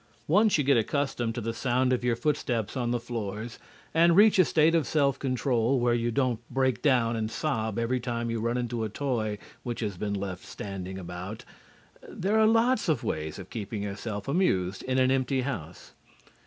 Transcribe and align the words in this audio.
Once 0.27 0.57
you 0.57 0.63
get 0.63 0.77
accustomed 0.77 1.35
to 1.35 1.41
the 1.41 1.53
sound 1.53 1.93
of 1.93 2.03
your 2.03 2.15
footsteps 2.15 2.75
on 2.75 2.89
the 2.89 2.99
floors 2.99 3.59
and 3.93 4.15
reach 4.15 4.39
a 4.39 4.45
state 4.45 4.73
of 4.73 4.87
self 4.87 5.19
control 5.19 5.79
where 5.79 5.93
you 5.93 6.09
don't 6.09 6.39
break 6.49 6.81
down 6.81 7.15
and 7.15 7.29
sob 7.29 7.77
every 7.77 7.99
time 7.99 8.31
you 8.31 8.39
run 8.39 8.57
into 8.57 8.83
a 8.83 8.89
toy 8.89 9.37
which 9.61 9.79
has 9.81 9.97
been 9.97 10.15
left 10.15 10.43
standing 10.43 10.97
around, 10.97 11.45
there 12.09 12.39
are 12.39 12.47
lots 12.47 12.89
of 12.89 13.03
ways 13.03 13.37
of 13.37 13.51
keeping 13.51 13.83
yourself 13.83 14.27
amused 14.27 14.81
in 14.85 14.97
an 14.97 15.11
empty 15.11 15.41
house. 15.41 15.93